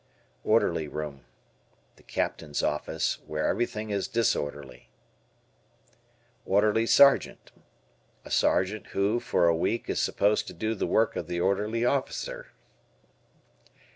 [0.43, 1.25] Orderly Room.
[1.95, 4.89] The Captain's office where everything is disorderly.
[6.43, 7.51] Orderly Sergeant.
[8.25, 11.85] A sergeant who, for a week, is supposed to do the work of the Orderly
[11.85, 12.47] Officer.